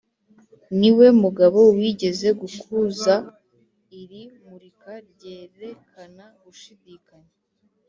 [0.79, 3.13] niwe mugabo wigeze gukuza
[4.01, 7.31] iri murika ryerekana gushidikanya.